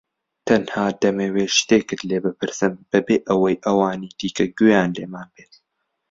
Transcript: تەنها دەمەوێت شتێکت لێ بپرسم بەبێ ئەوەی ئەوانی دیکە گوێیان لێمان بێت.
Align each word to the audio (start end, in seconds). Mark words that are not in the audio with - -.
تەنها 0.47 0.85
دەمەوێت 1.01 1.51
شتێکت 1.59 1.99
لێ 2.09 2.19
بپرسم 2.25 2.73
بەبێ 2.91 3.17
ئەوەی 3.27 3.61
ئەوانی 3.65 4.13
دیکە 4.19 4.45
گوێیان 4.57 4.89
لێمان 4.97 5.27
بێت. 5.35 5.53